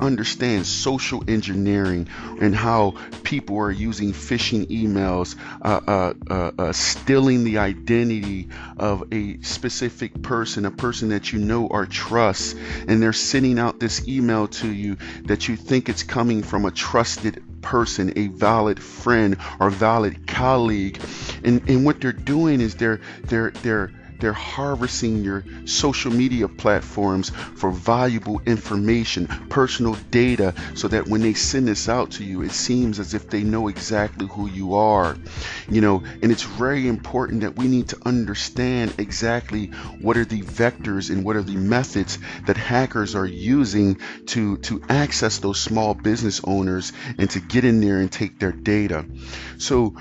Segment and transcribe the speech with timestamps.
[0.00, 2.08] understand social engineering
[2.40, 9.12] and how people are using phishing emails, uh, uh, uh, uh, stealing the identity of
[9.12, 12.56] a specific person, a person that you know or trust,
[12.86, 16.70] and they're sending out this email to you that you think it's coming from a
[16.70, 21.00] trusted person, a valid friend or valid colleague.
[21.44, 27.30] And, and what they're doing is they're they're they're they're harvesting your social media platforms
[27.30, 32.52] for valuable information, personal data, so that when they send this out to you, it
[32.52, 35.16] seems as if they know exactly who you are.
[35.68, 39.66] You know, and it's very important that we need to understand exactly
[40.00, 44.82] what are the vectors and what are the methods that hackers are using to to
[44.88, 49.04] access those small business owners and to get in there and take their data.
[49.58, 49.94] So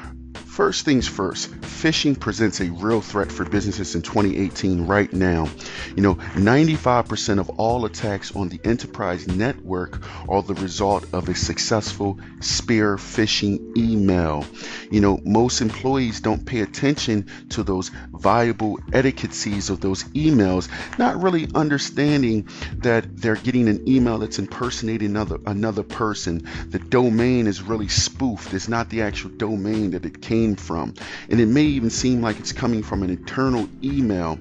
[0.58, 5.48] First things first, phishing presents a real threat for businesses in 2018 right now.
[5.96, 11.36] You know, 95% of all attacks on the enterprise network are the result of a
[11.36, 14.46] successful spear phishing email.
[14.90, 21.22] You know, most employees don't pay attention to those viable etiquettes of those emails, not
[21.22, 26.48] really understanding that they're getting an email that's impersonating another another person.
[26.70, 28.56] The domain is really spoofed.
[28.56, 30.94] It's not the actual domain that it came from.
[31.30, 34.40] And it may even seem like it's coming from an internal email.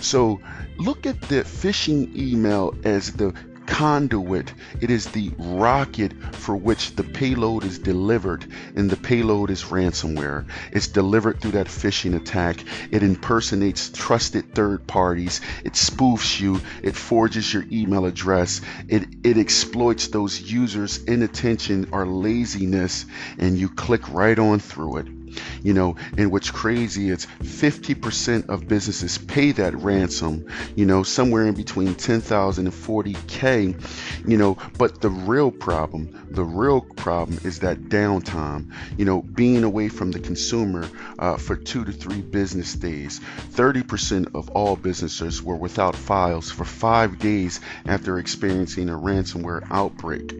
[0.00, 0.40] So
[0.78, 3.34] look at the phishing email as the
[3.68, 4.52] conduit.
[4.80, 10.46] It is the rocket for which the payload is delivered, and the payload is ransomware.
[10.72, 12.64] It's delivered through that phishing attack.
[12.90, 15.42] It impersonates trusted third parties.
[15.64, 16.60] It spoofs you.
[16.82, 18.62] It forges your email address.
[18.88, 23.04] It, it exploits those users' inattention or laziness,
[23.38, 25.17] and you click right on through it
[25.62, 31.46] you know and what's crazy is 50% of businesses pay that ransom you know somewhere
[31.46, 37.60] in between 10,000 and 40k you know but the real problem the real problem is
[37.60, 42.74] that downtime you know being away from the consumer uh, for two to three business
[42.74, 43.20] days.
[43.52, 50.32] 30% of all businesses were without files for five days after experiencing a ransomware outbreak.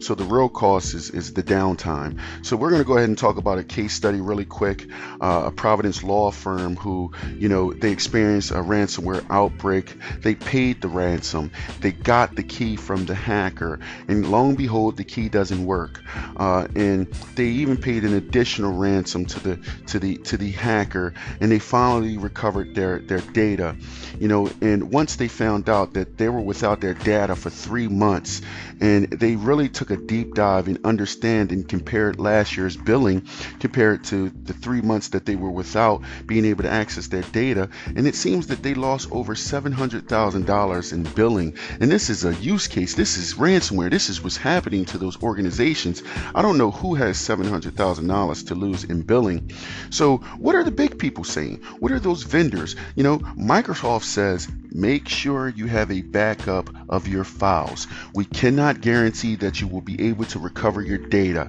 [0.00, 2.18] So the real cost is, is the downtime.
[2.42, 4.88] So we're going to go ahead and talk about a case study really really quick.
[5.20, 9.94] Uh, a Providence law firm who, you know, they experienced a ransomware outbreak.
[10.22, 11.52] They paid the ransom.
[11.80, 13.78] They got the key from the hacker,
[14.08, 16.02] and lo and behold, the key doesn't work.
[16.36, 17.06] Uh, and
[17.36, 19.56] they even paid an additional ransom to the
[19.86, 23.76] to the to the hacker, and they finally recovered their their data.
[24.18, 27.86] You know, and once they found out that they were without their data for three
[27.88, 28.42] months,
[28.80, 33.26] and they really took a deep dive and understand and compared last year's billing
[33.60, 37.68] compared to the three months that they were without being able to access their data.
[37.94, 41.56] And it seems that they lost over $700,000 in billing.
[41.80, 42.94] And this is a use case.
[42.94, 43.90] This is ransomware.
[43.90, 46.02] This is what's happening to those organizations.
[46.34, 49.50] I don't know who has $700,000 to lose in billing.
[49.90, 51.62] So, what are the big people saying?
[51.78, 52.76] What are those vendors?
[52.94, 57.86] You know, Microsoft says make sure you have a backup of your files.
[58.14, 61.48] We cannot guarantee that you will be able to recover your data.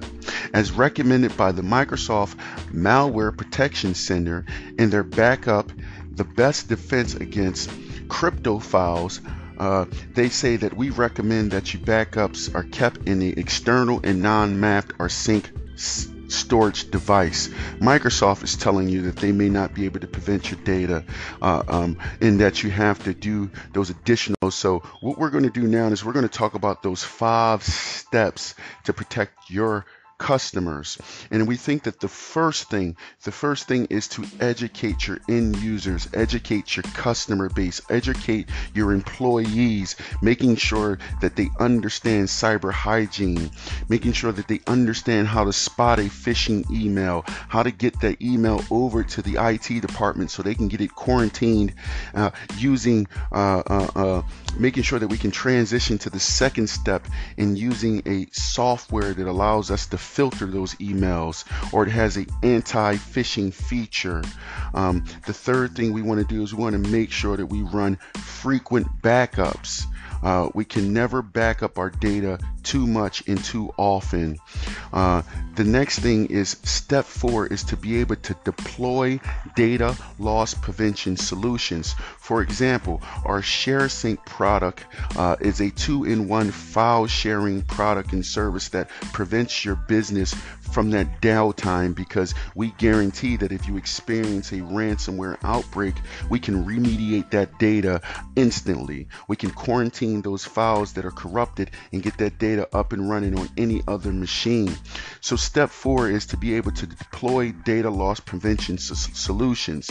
[0.52, 2.36] As recommended by the Microsoft
[2.72, 4.44] Malware Protection Center
[4.78, 5.70] in their backup,
[6.12, 7.70] the best defense against
[8.08, 9.20] crypto files
[9.58, 14.20] uh, they say that we recommend that your backups are kept in the external and
[14.20, 15.50] non-mapped or sync
[16.28, 17.48] storage device.
[17.80, 21.04] Microsoft is telling you that they may not be able to prevent your data
[21.42, 24.50] uh, um, and that you have to do those additional.
[24.50, 27.62] So, what we're going to do now is we're going to talk about those five
[27.62, 28.54] steps
[28.84, 29.86] to protect your
[30.18, 30.98] customers.
[31.30, 35.56] And we think that the first thing, the first thing is to educate your end
[35.58, 43.50] users, educate your customer base, educate your employees, making sure that they understand cyber hygiene,
[43.88, 48.20] making sure that they understand how to spot a phishing email, how to get that
[48.22, 51.74] email over to the IT department so they can get it quarantined
[52.14, 54.22] uh, using uh, uh, uh
[54.58, 57.06] making sure that we can transition to the second step
[57.36, 62.26] in using a software that allows us to filter those emails or it has an
[62.42, 64.22] anti-phishing feature.
[64.74, 67.46] Um, the third thing we want to do is we want to make sure that
[67.46, 69.84] we run frequent backups.
[70.22, 74.38] Uh, we can never back up our data too much and too often.
[74.92, 75.22] Uh,
[75.54, 79.20] the next thing is step four is to be able to deploy
[79.54, 81.94] data loss prevention solutions.
[82.18, 84.84] For example, our ShareSync product
[85.16, 90.34] uh, is a two-in-one file sharing product and service that prevents your business
[90.72, 95.94] from that downtime because we guarantee that if you experience a ransomware outbreak,
[96.28, 98.00] we can remediate that data
[98.34, 99.08] instantly.
[99.28, 103.08] We can quarantine those files that are corrupted and get that data data up and
[103.08, 104.74] running on any other machine.
[105.20, 109.90] So step four is to be able to deploy data loss prevention solutions.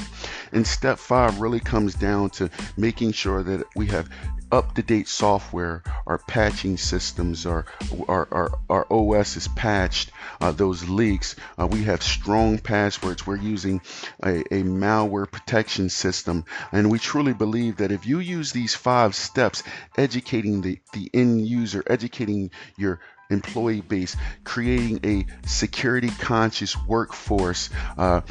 [0.52, 4.10] And step five really comes down to making sure that we have
[4.52, 7.66] up-to-date software, our patching systems, our
[8.08, 10.12] our, our, our OS is patched,
[10.42, 11.36] uh, those leaks.
[11.60, 13.26] Uh, we have strong passwords.
[13.26, 13.82] We're using
[14.24, 16.46] a, a malware protection system.
[16.72, 19.64] And we truly believe that if you use these five steps,
[19.98, 23.00] educating the, the end user, educating your
[23.30, 28.22] employee base, creating a security conscious workforce, uh,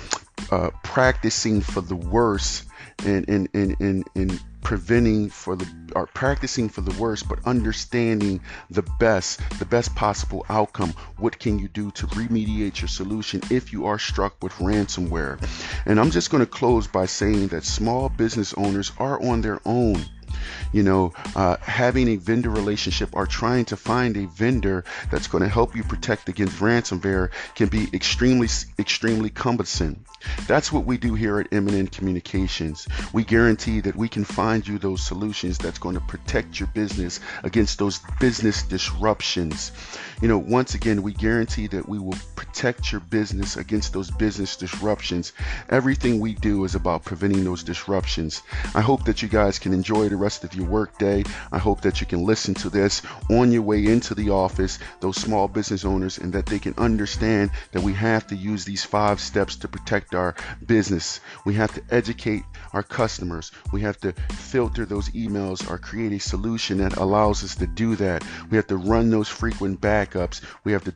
[0.51, 2.65] uh, practicing for the worst,
[3.05, 8.41] and, and, and, and, and preventing for the or practicing for the worst but understanding
[8.71, 10.91] the best the best possible outcome.
[11.19, 15.39] What can you do to remediate your solution if you are struck with ransomware?
[15.85, 19.61] And i'm just going to close by saying that small business owners are on their
[19.67, 20.03] own
[20.75, 25.45] you know, uh, having a vendor relationship or trying to find a vendor that's going
[25.45, 30.05] to help you protect against ransomware can be extremely, extremely cumbersome.
[30.49, 32.89] That's what we do here at M&N Communications.
[33.13, 37.21] We guarantee that we can find you those solutions that's going to protect your business
[37.45, 39.71] against those business disruptions.
[40.21, 44.57] You know, once again, we guarantee that we will protect your business against those business
[44.57, 45.33] disruptions.
[45.69, 48.43] Everything we do is about preventing those disruptions.
[48.75, 51.25] I hope that you guys can enjoy the rest of your work day.
[51.53, 55.17] I hope that you can listen to this on your way into the office, those
[55.17, 59.21] small business owners, and that they can understand that we have to use these five
[59.21, 60.35] steps to protect our
[60.65, 61.21] business.
[61.45, 63.53] We have to educate our customers.
[63.73, 67.97] We have to filter those emails or create a solution that allows us to do
[67.97, 68.25] that.
[68.51, 70.41] We have to run those frequent backups.
[70.65, 70.93] We have to